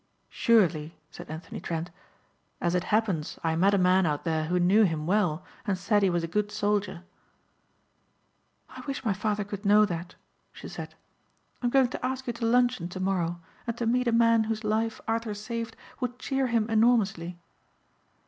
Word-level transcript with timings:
"Surely," 0.29 0.95
said 1.11 1.29
Anthony 1.29 1.59
Trent. 1.59 1.91
"As 2.59 2.73
it 2.73 2.85
happens 2.85 3.37
I 3.43 3.55
met 3.55 3.75
a 3.75 3.77
man 3.77 4.07
out 4.07 4.23
there 4.23 4.45
who 4.45 4.59
knew 4.59 4.81
him 4.81 5.05
well 5.05 5.45
and 5.67 5.77
said 5.77 6.01
he 6.01 6.09
was 6.09 6.23
a 6.23 6.27
good 6.27 6.51
soldier." 6.51 7.03
"I 8.71 8.81
wish 8.87 9.05
my 9.05 9.13
father 9.13 9.43
could 9.43 9.63
know 9.63 9.85
that," 9.85 10.15
she 10.53 10.67
said. 10.67 10.95
"I'm 11.61 11.69
going 11.69 11.89
to 11.89 12.03
ask 12.03 12.25
you 12.25 12.33
to 12.33 12.45
luncheon 12.47 12.89
tomorrow 12.89 13.41
and 13.67 13.77
to 13.77 13.85
meet 13.85 14.07
a 14.07 14.11
man 14.11 14.45
whose 14.45 14.63
life 14.63 14.99
Arthur 15.07 15.35
saved 15.35 15.75
would 15.99 16.17
cheer 16.17 16.47
him 16.47 16.67
enormously. 16.67 17.37